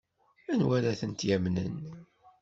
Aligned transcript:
Anwa 0.51 0.73
ara 0.77 0.99
tent-yamnen? 0.99 1.75